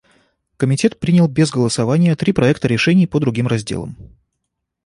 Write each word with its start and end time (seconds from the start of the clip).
Комитет 0.57 0.99
принял 0.99 1.27
без 1.27 1.51
голосования 1.51 2.15
три 2.15 2.33
проекта 2.33 2.67
решений 2.67 3.05
по 3.05 3.19
другим 3.19 3.45
разделам. 3.45 3.95